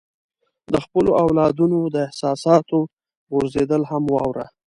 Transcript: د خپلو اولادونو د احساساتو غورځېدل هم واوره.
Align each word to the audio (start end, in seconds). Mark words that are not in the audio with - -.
د 0.71 0.73
خپلو 0.85 1.11
اولادونو 1.23 1.79
د 1.93 1.95
احساساتو 2.07 2.79
غورځېدل 3.31 3.81
هم 3.91 4.03
واوره. 4.13 4.45